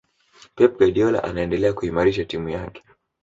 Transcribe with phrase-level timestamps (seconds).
[0.55, 2.83] pep guardiola anaendelea kuimarisha timu yake